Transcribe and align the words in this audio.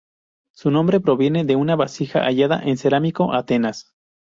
Su 0.51 0.71
nombre 0.71 0.99
proviene 0.99 1.45
de 1.45 1.55
una 1.55 1.75
vasija 1.75 2.23
hallada 2.23 2.59
en 2.63 2.75
Cerámico, 2.77 3.33
Atenas. 3.35 3.93